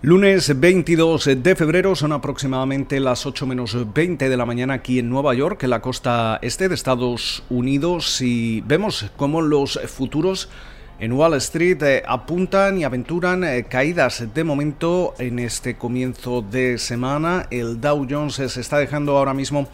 Lunes 0.00 0.60
22 0.60 1.42
de 1.42 1.56
febrero 1.56 1.96
son 1.96 2.12
aproximadamente 2.12 3.00
las 3.00 3.26
8 3.26 3.48
menos 3.48 3.92
20 3.92 4.28
de 4.28 4.36
la 4.36 4.46
mañana 4.46 4.74
aquí 4.74 5.00
en 5.00 5.10
Nueva 5.10 5.34
York, 5.34 5.64
en 5.64 5.70
la 5.70 5.82
costa 5.82 6.38
este 6.40 6.68
de 6.68 6.76
Estados 6.76 7.42
Unidos, 7.50 8.20
y 8.20 8.60
vemos 8.60 9.10
cómo 9.16 9.42
los 9.42 9.80
futuros 9.88 10.50
en 11.00 11.14
Wall 11.14 11.34
Street 11.34 11.82
eh, 11.82 12.02
apuntan 12.06 12.78
y 12.78 12.84
aventuran 12.84 13.42
eh, 13.42 13.64
caídas 13.68 14.32
de 14.32 14.44
momento 14.44 15.14
en 15.18 15.40
este 15.40 15.74
comienzo 15.74 16.42
de 16.42 16.78
semana. 16.78 17.48
El 17.50 17.80
Dow 17.80 18.06
Jones 18.08 18.34
se 18.34 18.60
está 18.60 18.78
dejando 18.78 19.18
ahora 19.18 19.34
mismo 19.34 19.66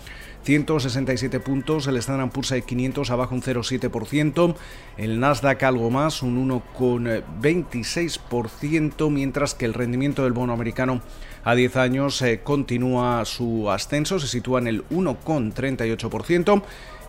167 0.44 1.40
puntos, 1.40 1.86
el 1.86 1.96
Standard 1.96 2.30
Poor's 2.30 2.52
500 2.64 3.10
abajo 3.10 3.34
un 3.34 3.42
0,7%, 3.42 4.54
el 4.98 5.18
Nasdaq 5.18 5.62
algo 5.62 5.90
más, 5.90 6.22
un 6.22 6.46
1,26%, 6.48 9.10
mientras 9.10 9.54
que 9.54 9.64
el 9.64 9.72
rendimiento 9.74 10.22
del 10.24 10.32
bono 10.32 10.52
americano 10.52 11.00
a 11.44 11.54
10 11.54 11.76
años 11.76 12.20
eh, 12.22 12.40
continúa 12.42 13.24
su 13.24 13.70
ascenso, 13.70 14.18
se 14.20 14.28
sitúa 14.28 14.60
en 14.60 14.66
el 14.66 14.86
1,38% 14.88 16.62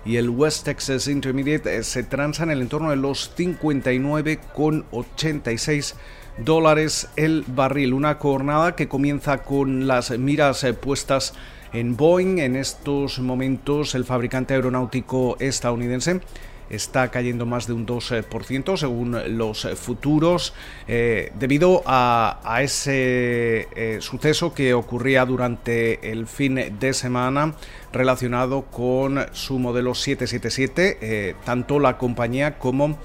y 0.05 0.16
el 0.17 0.30
West 0.30 0.66
Texas 0.66 1.08
Intermediate 1.08 1.77
eh, 1.77 1.83
se 1.83 2.03
transa 2.03 2.44
en 2.44 2.52
el 2.52 2.61
entorno 2.61 2.91
de 2.91 2.95
los 2.95 3.36
59,86 3.36 5.95
dólares 6.38 7.09
el 7.16 7.44
barril. 7.47 7.94
Una 7.94 8.16
jornada 8.16 8.75
que 8.75 8.88
comienza 8.88 9.44
con 9.44 9.88
las 9.88 10.11
miras 10.17 10.64
eh, 10.64 10.73
puestas 10.73 11.33
en 11.73 11.95
Boeing. 11.97 12.39
En 12.39 12.55
estos 12.55 13.19
momentos 13.19 13.95
el 13.95 14.05
fabricante 14.05 14.53
aeronáutico 14.53 15.38
estadounidense 15.39 16.22
está 16.69 17.09
cayendo 17.09 17.45
más 17.45 17.67
de 17.67 17.73
un 17.73 17.86
2% 17.86 18.78
según 18.78 19.38
los 19.38 19.67
futuros 19.75 20.53
eh, 20.88 21.31
debido 21.38 21.83
a, 21.86 22.39
ese 22.61 23.67
eh, 23.75 23.97
suceso 24.02 24.53
que 24.53 24.73
ocurría 24.73 25.25
durante 25.25 26.11
el 26.11 26.28
fin 26.28 26.78
de 26.80 26.94
semana 26.94 27.56
relacionado 27.94 28.63
con 28.63 29.25
su 29.33 29.59
modelo 29.59 29.94
777 29.94 30.97
eh, 31.02 31.36
tanto 31.45 31.80
la 31.80 31.97
compañía 31.97 32.58
como 32.58 32.97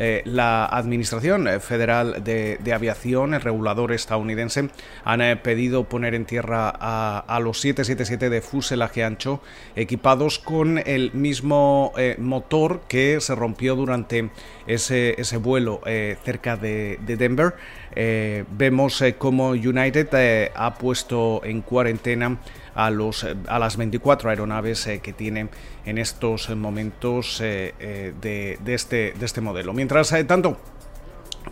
eh, 0.00 0.22
la 0.24 0.64
Administración 0.66 1.48
Federal 1.60 2.22
de, 2.22 2.72
Aviación, 2.72 3.34
el 3.34 3.40
regulador 3.40 3.92
estadounidense, 3.92 4.68
han 5.04 5.20
eh, 5.20 5.36
pedido 5.36 5.84
poner 5.84 6.14
en 6.14 6.24
tierra 6.24 6.68
a, 6.70 7.40
los 7.40 7.60
777 7.60 8.30
de 8.30 8.40
fuselaje 8.40 9.02
ancho 9.02 9.42
equipados 9.74 10.38
con 10.38 10.78
el 10.78 11.12
mismo 11.14 11.92
eh, 11.96 12.14
motor 12.18 12.82
que 12.88 13.20
se 13.20 13.34
rompió 13.34 13.74
durante 13.74 14.30
ese, 14.66 15.16
vuelo 15.40 15.80
cerca 16.24 16.56
de, 16.56 16.98
Denver. 17.00 17.54
vemos 18.50 19.02
cómo 19.18 19.50
United 19.50 20.50
ha 20.54 20.74
puesto 20.74 21.40
en 21.44 21.62
cuarentena 21.62 22.38
a, 22.78 23.58
las 23.58 23.76
24 23.76 24.30
aeronaves 24.30 24.86
eh, 24.86 25.00
que 25.00 25.12
tienen 25.12 25.50
en 25.84 25.98
estos 25.98 26.48
momentos 26.50 27.40
eh, 27.40 27.74
eh, 27.80 28.14
de, 28.20 28.74
este, 28.74 29.14
de 29.18 29.26
este 29.26 29.40
modelo. 29.40 29.72
Mientras 29.72 30.14
tanto, 30.28 30.56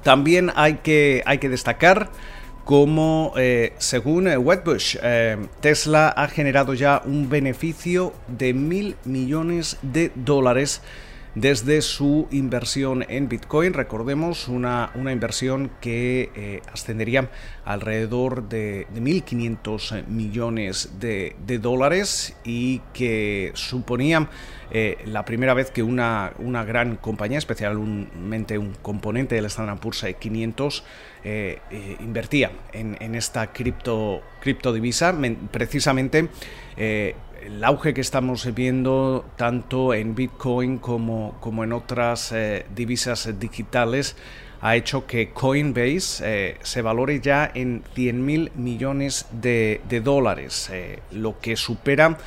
también 0.05 0.53
hay 0.55 0.75
que, 0.77 1.25
destacar 1.51 2.11
como 2.65 3.33
según 3.79 4.27
Wedbush, 4.27 4.98
Tesla 5.61 6.09
ha 6.09 6.27
generado 6.29 6.75
ya 6.75 7.01
un 7.05 7.29
beneficio 7.29 8.13
de 8.27 8.55
mil 8.55 8.97
millones 9.05 9.79
de 9.83 10.11
dólares 10.17 10.83
desde 11.36 11.83
su 11.83 12.27
inversión 12.30 13.05
en 13.08 13.29
Bitcoin. 13.29 13.74
Recordemos 13.74 14.48
una, 14.48 14.91
una 14.95 15.13
inversión 15.13 15.70
que 15.83 16.30
eh, 16.35 16.63
ascendería 16.73 17.30
alrededor 17.64 18.48
de, 18.48 18.89
1.500 18.95 20.07
millones 20.07 20.98
de, 20.98 21.36
dólares 21.61 22.35
y 22.42 22.80
que 22.95 23.52
suponía 23.55 24.30
eh, 24.70 24.97
la 25.05 25.27
primera 25.27 25.52
vez 25.52 25.70
que 25.70 25.83
una, 25.83 26.33
una 26.39 26.64
gran 26.64 26.97
compañía, 26.97 27.39
especialmente 27.39 28.57
un 28.57 28.73
componente 28.80 29.35
del 29.35 29.45
Standard 29.45 29.79
Poor's 29.79 30.07
500, 30.18 30.85
eh, 31.27 31.97
invertía 32.01 32.51
en, 32.73 33.14
esta 33.14 33.53
cripto, 33.53 34.23
criptodivisa, 34.41 35.14
precisamente 35.51 36.29
el 37.47 37.63
auge 37.63 37.95
que 37.95 38.01
estamos 38.01 38.53
viendo 38.55 39.25
tanto 39.36 39.95
en 39.95 40.15
Bitcoin 40.15 40.79
como, 40.79 41.36
como 41.41 41.63
en 41.63 41.73
otras 41.73 42.33
eh, 42.33 42.67
divisas 42.75 43.39
digitales 43.39 44.17
ha 44.61 44.75
hecho 44.75 45.07
que 45.07 45.31
Coinbase 45.31 46.23
eh, 46.25 46.57
se 46.63 46.83
valore 46.83 47.20
ya 47.20 47.51
en 47.55 47.85
100 47.95 48.25
mil 48.25 48.53
millones 48.57 49.27
de, 49.31 49.81
dólares, 50.03 50.70
eh, 50.73 51.01
lo 51.13 51.39
que 51.39 51.57
supera 51.57 52.19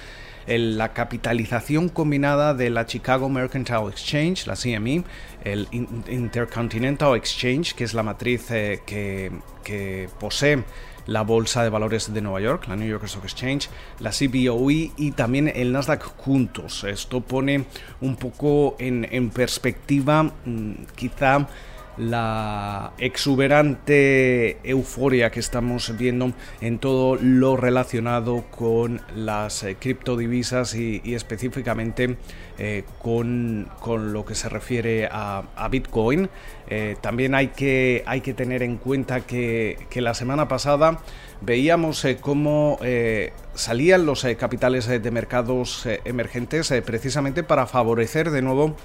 la 0.58 0.94
capitalización 0.94 1.90
combinada 1.90 2.54
de 2.54 2.70
la 2.70 2.86
Chicago 2.86 3.30
Mercantile 3.30 3.88
Exchange, 3.90 4.48
la 4.48 4.56
CME, 4.56 5.04
el 5.44 5.68
Intercontinental 5.72 7.16
Exchange, 7.16 7.76
que 7.76 7.84
es 7.84 7.94
la 7.94 8.04
matriz 8.04 8.48
que, 8.48 9.32
que 9.64 10.10
posee 10.20 10.64
la 11.10 11.24
Bolsa 11.24 11.64
de 11.64 11.70
Valores 11.70 12.14
de 12.14 12.22
Nueva 12.22 12.40
York, 12.40 12.68
la 12.68 12.76
New 12.76 12.88
York 12.88 13.04
Stock 13.06 13.24
Exchange, 13.24 13.70
la 14.00 14.12
CBOE 14.12 14.92
y 14.96 15.12
también 15.12 15.52
el 15.54 15.72
Nasdaq 15.72 16.04
juntos. 16.18 16.84
Esto 16.84 17.22
pone 17.22 17.66
un 18.02 18.16
poco 18.16 18.76
en, 18.80 19.30
perspectiva 19.32 20.24
mm, 20.24 20.72
quizá 20.96 21.48
la 22.00 22.94
exuberante 22.98 24.58
euforia 24.64 25.32
que 25.32 25.42
estamos 25.42 25.98
viendo 25.98 26.32
en 26.62 26.80
todo 26.80 27.18
lo 27.22 27.58
relacionado 27.58 28.46
con 28.50 29.02
las 29.16 29.64
eh, 29.64 29.76
criptodivisas 29.78 30.76
y, 30.76 31.02
específicamente 31.14 32.16
eh, 32.58 32.84
con, 33.02 33.70
lo 34.14 34.26
que 34.26 34.34
se 34.34 34.48
refiere 34.48 35.10
a, 35.12 35.44
Bitcoin. 35.70 36.30
Eh, 36.70 36.96
también 37.02 37.36
hay 37.36 37.50
que, 37.50 38.04
hay 38.06 38.22
que 38.22 38.34
tener 38.34 38.64
en 38.64 38.78
cuenta 38.78 39.22
que, 39.22 39.78
que 39.90 40.02
la 40.02 40.14
semana 40.14 40.48
pasada 40.48 41.00
veíamos 41.42 42.08
cómo 42.22 42.80
salían 43.54 44.06
los 44.06 44.26
capitales 44.38 44.88
de 44.88 45.12
mercados 45.12 45.88
emergentes 46.06 46.74
precisamente 46.86 47.44
para 47.44 47.66
favorecer 47.66 48.30
de 48.32 48.42
nuevo 48.42 48.76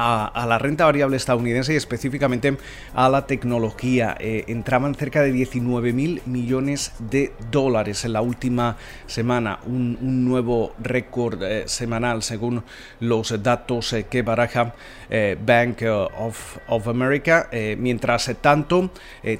a, 0.00 0.46
la 0.46 0.58
renta 0.58 0.86
variable 0.86 1.16
estadounidense 1.16 1.74
y 1.74 1.76
específicamente 1.76 2.56
a 2.94 3.08
la 3.08 3.26
tecnología. 3.26 4.16
Eh, 4.18 4.44
entraban 4.48 4.94
cerca 4.94 5.22
de 5.22 5.32
19 5.32 5.92
mil 5.92 6.22
millones 6.26 6.92
de 6.98 7.32
dólares 7.50 8.04
en 8.04 8.14
la 8.14 8.22
última 8.22 8.76
semana, 9.06 9.60
un, 9.66 9.98
nuevo 10.00 10.74
récord 10.78 11.42
eh, 11.42 11.64
semanal 11.66 12.22
según 12.22 12.62
los 13.00 13.42
datos 13.42 13.92
eh, 13.92 14.06
que 14.08 14.22
baraja 14.22 14.74
Bank 15.44 15.82
of, 16.16 16.58
of 16.68 16.86
America. 16.86 17.48
mientras 17.78 18.30
tanto, 18.40 18.90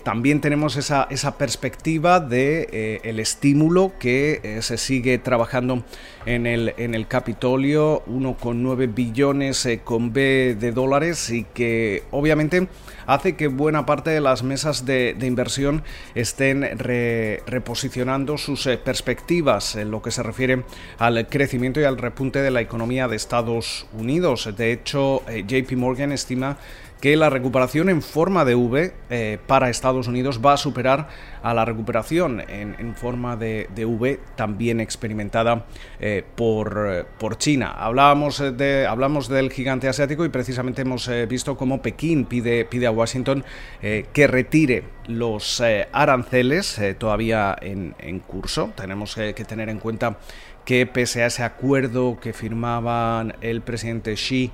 también 0.02 0.40
tenemos 0.40 0.76
esa, 0.76 1.06
esa 1.10 1.38
perspectiva 1.38 2.18
de 2.18 3.00
el 3.04 3.20
estímulo 3.20 3.92
que 4.00 4.58
se 4.62 4.76
sigue 4.78 5.18
trabajando 5.18 5.84
en 6.26 6.48
el, 6.48 6.74
en 6.76 6.96
el 6.96 7.06
Capitolio, 7.06 8.02
1,9 8.06 8.92
billones 8.92 9.68
con 9.84 10.12
B 10.12 10.49
de 10.54 10.72
dólares 10.72 11.30
y 11.30 11.44
que 11.44 12.02
obviamente 12.10 12.68
hace 13.06 13.36
que 13.36 13.48
buena 13.48 13.86
parte 13.86 14.10
de 14.10 14.20
las 14.20 14.42
mesas 14.42 14.86
de, 14.86 15.16
inversión 15.20 15.82
estén 16.14 16.78
reposicionando 16.78 18.38
sus 18.38 18.66
eh, 18.66 18.78
perspectivas 18.78 19.76
en 19.76 19.90
lo 19.90 20.02
que 20.02 20.10
se 20.10 20.22
refiere 20.22 20.64
al 20.98 21.26
crecimiento 21.28 21.80
y 21.80 21.84
al 21.84 21.98
repunte 21.98 22.40
de 22.40 22.50
la 22.50 22.60
economía 22.60 23.08
de 23.08 23.16
Estados 23.16 23.86
Unidos. 23.92 24.48
De 24.56 24.72
hecho, 24.72 25.22
eh, 25.28 25.44
JP 25.46 25.72
Morgan 25.76 26.12
estima 26.12 26.58
que 27.00 27.16
la 27.16 27.30
recuperación 27.30 27.88
en 27.88 28.02
forma 28.02 28.44
de 28.44 28.54
V 28.54 28.92
eh, 29.08 29.38
para 29.46 29.70
Estados 29.70 30.06
Unidos 30.06 30.40
va 30.44 30.52
a 30.52 30.56
superar 30.56 31.08
a 31.42 31.54
la 31.54 31.64
recuperación 31.64 32.42
en, 32.46 32.94
forma 32.94 33.36
de, 33.36 33.66
V 33.74 34.20
también 34.36 34.80
experimentada 34.80 35.64
eh, 35.98 36.22
por, 36.34 37.06
por, 37.18 37.38
China. 37.38 37.70
Hablábamos, 37.70 38.38
de, 38.38 38.86
hablamos 38.86 39.28
del 39.28 39.50
gigante 39.50 39.88
asiático 39.88 40.24
y 40.26 40.28
precisamente 40.28 40.82
hemos 40.82 41.08
eh, 41.08 41.24
visto 41.24 41.56
cómo 41.56 41.80
Pekín 41.80 42.26
pide, 42.26 42.66
pide 42.66 42.86
a 42.86 42.90
Washington 42.90 43.44
que 43.80 44.26
retire 44.26 44.84
los 45.06 45.62
aranceles 45.92 46.80
todavía 46.98 47.56
en, 47.60 47.94
en, 47.98 48.20
curso. 48.20 48.72
Tenemos 48.76 49.14
que 49.14 49.44
tener 49.46 49.70
en 49.70 49.78
cuenta 49.78 50.18
que 50.64 50.86
pese 50.86 51.22
a 51.22 51.26
ese 51.26 51.42
acuerdo 51.42 52.18
que 52.20 52.32
firmaban 52.32 53.36
el 53.40 53.62
presidente 53.62 54.14
Xi 54.14 54.52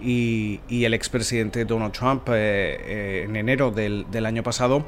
y, 0.00 0.60
el 0.68 0.94
expresidente 0.94 1.64
Donald 1.64 1.92
Trump 1.92 2.28
eh, 2.28 2.32
eh, 2.34 3.22
en 3.24 3.36
enero 3.36 3.70
del, 3.70 4.26
año 4.26 4.42
pasado, 4.42 4.84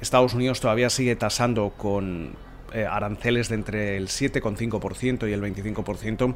Estados 0.00 0.34
Unidos 0.34 0.60
todavía 0.60 0.90
sigue 0.90 1.16
tasando 1.16 1.70
con 1.76 2.34
eh, 2.72 2.84
aranceles 2.84 3.48
de 3.48 3.54
entre 3.54 3.96
el 3.96 4.08
7,5% 4.08 5.28
y 5.28 5.32
el 5.32 5.42
25%, 5.42 6.34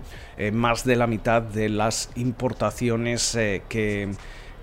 más 0.53 0.85
de 0.85 0.97
la 0.97 1.07
mitad 1.07 1.43
de 1.43 1.69
las 1.69 2.11
importaciones 2.15 3.37
que, 3.69 4.11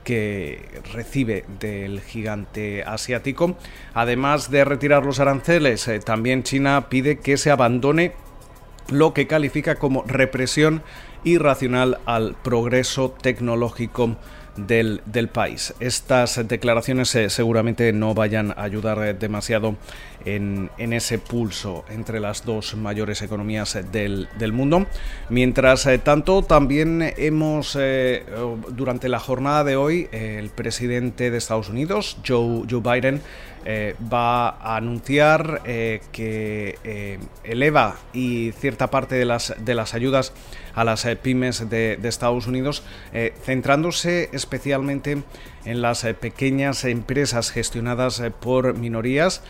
que 0.04 0.82
recibe 0.94 1.46
del 1.60 2.02
gigante 2.02 2.84
asiático. 2.84 3.58
Además 3.94 4.50
de 4.50 4.66
retirar 4.66 5.06
los 5.06 5.20
aranceles, 5.20 5.90
también 6.06 6.44
China 6.44 6.88
pide 6.90 7.20
que 7.20 7.38
se 7.38 7.52
abandone 7.52 8.14
lo 8.90 9.14
que 9.14 9.28
califica 9.28 9.76
como 9.76 10.04
represión 10.04 10.84
irracional 11.24 12.00
al 12.06 12.36
progreso 12.36 13.12
tecnológico 13.22 14.16
del, 14.58 15.30
país. 15.32 15.74
Estas 15.80 16.48
declaraciones 16.48 17.14
eh, 17.16 17.30
seguramente 17.30 17.94
no 17.94 18.14
vayan 18.14 18.52
a 18.52 18.64
ayudar 18.64 19.00
eh, 19.04 19.14
demasiado 19.14 19.76
en, 20.26 20.70
ese 20.78 21.20
pulso 21.20 21.86
entre 21.90 22.20
las 22.20 22.44
dos 22.44 22.76
mayores 22.76 23.22
economías 23.22 23.76
eh, 23.76 23.84
del, 23.84 24.54
mundo. 24.54 24.88
Mientras 25.30 25.88
tanto, 26.04 26.42
también 26.42 27.14
hemos, 27.18 27.78
durante 28.70 29.10
la 29.10 29.20
jornada 29.20 29.64
de 29.64 29.76
hoy, 29.76 30.08
el 30.12 30.50
presidente 30.50 31.32
de 31.32 31.38
Estados 31.38 31.70
Unidos, 31.70 32.18
Joe, 32.26 32.64
Joe 32.70 32.82
Biden, 32.82 33.22
va 34.12 34.50
a 34.50 34.78
anunciar 34.78 35.62
que 35.64 37.20
eleva 37.44 37.98
y 38.14 38.54
cierta 38.54 38.88
parte 38.90 39.16
de 39.16 39.26
las, 39.26 39.54
de 39.60 39.76
las 39.76 39.94
ayudas 39.94 40.32
a 40.74 40.86
las 40.86 41.06
pymes 41.22 41.70
de, 41.70 41.98
de 41.98 42.10
Estados 42.10 42.48
Unidos, 42.48 42.84
centrándose 43.44 44.30
especialmente 44.48 45.24
en 45.66 45.82
las 45.82 46.06
eh, 46.06 46.14
pequeñas 46.14 46.86
empresas 46.86 47.52
gestionadas 47.52 48.22
eh, 48.22 48.32
por 48.32 48.78
minorías. 48.78 49.44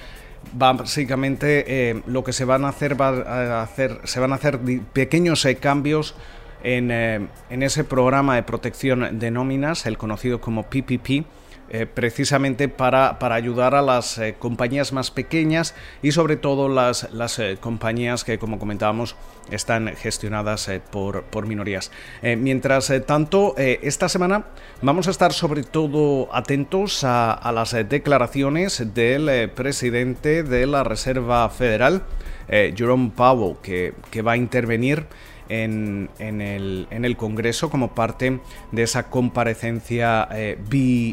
Básicamente 0.53 1.65
eh, 1.67 2.01
lo 2.07 2.23
que 2.23 2.33
se 2.33 2.45
van 2.45 2.65
a 2.65 2.69
hacer 2.69 2.99
va 2.99 3.09
a 3.09 3.61
hacer 3.61 3.99
se 4.05 4.19
van 4.19 4.31
a 4.31 4.35
hacer 4.35 4.59
pequeños 4.93 5.47
cambios 5.59 6.15
en, 6.63 6.89
en, 6.91 7.63
ese 7.63 7.83
programa 7.83 8.35
de 8.35 8.43
protección 8.43 9.19
de 9.19 9.31
nóminas 9.31 9.85
el 9.85 9.97
conocido 9.97 10.39
como 10.39 10.63
PPP 10.63 11.25
eh, 11.69 11.85
precisamente 11.85 12.69
para, 12.69 13.19
para, 13.19 13.35
ayudar 13.35 13.75
a 13.75 13.81
las 13.81 14.17
eh, 14.17 14.35
compañías 14.39 14.93
más 14.93 15.11
pequeñas 15.11 15.75
y 16.01 16.13
sobre 16.13 16.37
todo 16.37 16.69
las, 16.69 17.11
las 17.11 17.39
eh, 17.39 17.57
compañías 17.59 18.23
que, 18.23 18.39
como 18.39 18.57
comentábamos, 18.57 19.17
están 19.51 19.93
gestionadas 19.95 20.69
por, 20.91 21.23
por, 21.23 21.45
minorías. 21.45 21.91
mientras 22.21 22.91
tanto, 23.05 23.55
esta 23.57 24.09
semana 24.09 24.45
vamos 24.81 25.07
a 25.07 25.11
estar 25.11 25.31
sobre 25.31 25.63
todo 25.63 26.27
atentos 26.33 27.05
a, 27.05 27.31
a 27.31 27.51
las 27.53 27.71
declaraciones 27.87 28.93
del 28.93 29.49
presidente 29.51 30.43
de 30.43 30.67
la 30.67 30.83
Reserva 30.83 31.49
Federal, 31.49 32.03
Jerome 32.49 33.11
Powell, 33.15 33.57
que, 33.61 34.21
va 34.21 34.33
a 34.33 34.37
intervenir 34.37 35.05
en, 35.49 36.09
el, 36.19 37.17
Congreso 37.17 37.69
como 37.69 37.93
parte 37.93 38.39
de 38.71 38.83
esa 38.83 39.09
comparecencia 39.09 40.27
eh, 40.31 40.57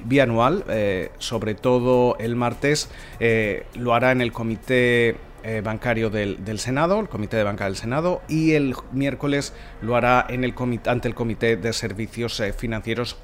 bianual, 0.05 0.65
eh, 0.69 1.11
sobre 1.19 1.55
todo 1.55 2.17
el 2.19 2.37
martes 2.37 2.91
eh, 3.21 3.65
lo 3.75 3.95
hará 3.95 4.13
en 4.13 4.21
el 4.21 4.33
Comité 4.33 5.17
bancario 5.63 6.09
del, 6.09 6.59
Senado, 6.59 6.99
el 7.01 7.09
Comité 7.11 7.37
de 7.37 7.45
Banca 7.45 7.65
del 7.67 7.77
Senado, 7.77 8.23
y 8.29 8.53
el 8.53 8.75
miércoles 8.93 9.53
lo 9.83 9.95
hará 9.95 10.27
ante 10.87 11.07
el 11.07 11.15
Comité 11.15 11.59
de 11.59 11.75
Servicios 11.75 12.43
Financieros 12.57 13.19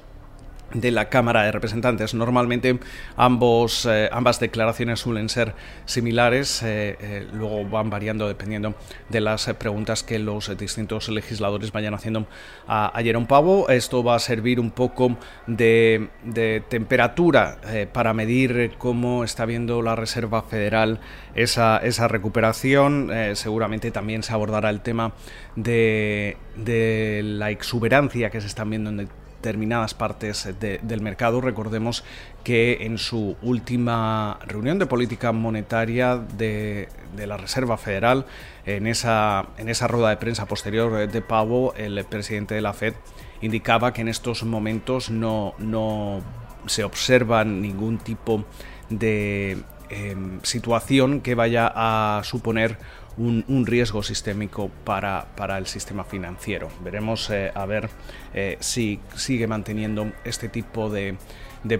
de 0.73 0.91
la 0.91 1.09
Cámara 1.09 1.43
de 1.43 1.51
Representantes. 1.51 2.13
Normalmente 2.13 2.79
ambos, 3.15 3.85
eh, 3.89 4.09
ambas 4.11 4.39
declaraciones 4.39 4.99
suelen 4.99 5.29
ser 5.29 5.53
similares, 5.85 6.63
eh, 6.63 6.97
eh, 6.99 7.27
luego 7.33 7.65
van 7.67 7.89
variando 7.89 8.27
dependiendo 8.27 8.75
de 9.09 9.21
las 9.21 9.45
preguntas 9.55 10.03
que 10.03 10.19
los 10.19 10.55
distintos 10.57 11.09
legisladores 11.09 11.71
vayan 11.71 11.93
haciendo 11.93 12.27
a, 12.67 12.97
a 12.97 13.03
Jerome 13.03 13.27
Pavo. 13.27 13.69
Esto 13.69 14.03
va 14.03 14.15
a 14.15 14.19
servir 14.19 14.59
un 14.59 14.71
poco 14.71 15.17
de, 15.47 16.09
de 16.23 16.63
temperatura 16.69 17.57
para 17.93 18.13
medir 18.13 18.73
cómo 18.77 19.23
está 19.23 19.45
viendo 19.45 19.81
la 19.81 19.95
Reserva 19.95 20.43
Federal 20.43 20.99
esa, 21.35 21.77
esa 21.77 22.07
recuperación. 22.07 23.11
seguramente 23.33 23.91
también 23.91 24.23
se 24.23 24.33
abordará 24.33 24.69
el 24.69 24.81
tema 24.81 25.13
de, 25.55 26.37
de 26.55 27.21
la 27.23 27.51
exuberancia 27.51 28.29
que 28.29 28.41
se 28.41 28.47
están 28.47 28.69
viendo 28.69 28.89
en 28.89 28.99
determinadas 29.41 29.93
partes 29.95 30.47
del 30.59 31.01
mercado. 31.01 31.41
Recordemos 31.41 32.03
que 32.43 32.85
en 32.85 32.97
su 32.97 33.35
última 33.41 34.39
reunión 34.45 34.77
de 34.77 34.85
política 34.85 35.31
monetaria 35.31 36.15
de, 36.15 36.87
la 37.17 37.37
Reserva 37.37 37.77
Federal, 37.77 38.25
en 38.65 38.85
esa, 38.85 39.47
en 39.57 39.67
esa 39.69 39.87
rueda 39.87 40.09
de 40.09 40.17
prensa 40.17 40.45
posterior 40.45 41.09
de 41.09 41.21
Pavo, 41.21 41.73
el 41.75 42.05
presidente 42.05 42.53
de 42.55 42.61
la 42.61 42.73
Fed 42.73 42.93
indicaba 43.41 43.91
que 43.91 44.01
en 44.01 44.07
estos 44.07 44.43
momentos 44.43 45.09
no, 45.09 45.55
no 45.57 46.21
se 46.67 46.83
observa 46.83 47.43
ningún 47.43 47.97
tipo 47.97 48.45
de 48.89 49.57
em, 49.91 50.39
situación 50.43 51.21
que 51.21 51.35
vaya 51.35 51.71
a 51.73 52.21
suponer 52.23 52.77
un, 53.17 53.65
riesgo 53.65 54.03
sistémico 54.03 54.69
para, 54.83 55.27
para, 55.35 55.57
el 55.57 55.67
sistema 55.67 56.03
financiero. 56.03 56.69
Veremos 56.83 57.29
eh, 57.29 57.51
a 57.53 57.65
ver 57.65 57.89
eh, 58.33 58.57
si 58.59 58.99
sigue 59.15 59.47
manteniendo 59.47 60.11
este 60.23 60.49
tipo 60.49 60.89
de, 60.89 61.17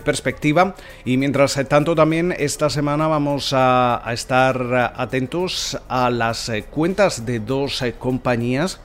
perspectiva. 0.03 0.75
Y 1.05 1.17
mientras 1.17 1.59
tanto 1.67 1.95
también 1.95 2.35
esta 2.37 2.69
semana 2.69 3.07
vamos 3.07 3.51
a, 3.53 4.03
estar 4.11 4.93
atentos 4.95 5.79
a 5.87 6.11
las 6.11 6.49
eh, 6.49 6.63
cuentas 6.63 7.25
de 7.25 7.39
dos 7.39 7.83
compañías 7.97 8.79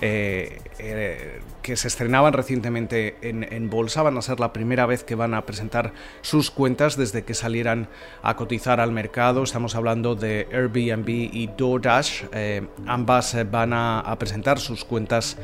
eh, 0.00 0.60
eh, 0.78 1.40
que 1.62 1.76
se 1.76 1.88
estrenaban 1.88 2.32
recientemente 2.32 3.16
en, 3.20 3.68
bolsa. 3.68 4.02
Van 4.02 4.16
a 4.16 4.22
ser 4.22 4.40
la 4.40 4.52
primera 4.52 4.86
vez 4.86 5.04
que 5.04 5.14
van 5.14 5.34
a 5.34 5.44
presentar 5.44 5.92
sus 6.22 6.50
cuentas 6.50 6.96
desde 6.96 7.22
que 7.22 7.34
salieran 7.34 7.88
a 8.22 8.34
cotizar 8.34 8.80
al 8.80 8.92
mercado. 8.92 9.42
Estamos 9.42 9.74
hablando 9.74 10.14
de 10.14 10.48
Airbnb 10.52 11.08
y 11.08 11.50
DoorDash. 11.56 12.24
Eh, 12.32 12.66
ambas 12.86 13.36
van 13.50 13.72
a, 13.74 14.16
presentar 14.18 14.58
sus 14.58 14.84
cuentas 14.84 15.36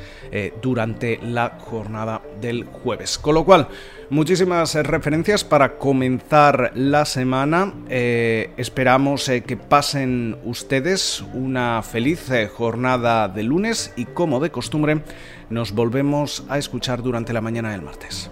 durante 0.63 1.19
la 1.23 1.59
jornada 1.61 2.23
del 2.41 2.65
jueves. 2.65 3.19
Con 3.19 3.35
lo 3.35 3.45
cual, 3.45 3.69
muchísimas 4.11 4.75
referencias 4.75 5.45
para 5.45 5.79
comenzar 5.79 6.73
la 6.75 7.05
semana. 7.05 7.73
esperamos 7.89 9.31
que 9.47 9.57
pasen 9.57 10.37
ustedes 10.45 11.25
una 11.35 11.83
feliz 11.83 12.31
jornada 12.53 13.29
de 13.29 13.43
lunes 13.43 13.93
y 13.97 14.05
como 14.05 14.41
de 14.41 14.51
costumbre, 14.51 15.03
nos 15.51 15.73
volvemos 15.73 16.45
a 16.49 16.59
escuchar 16.59 17.03
durante 17.03 17.33
la 17.33 17.41
mañana 17.41 17.71
del 17.71 17.83
martes. 17.83 18.31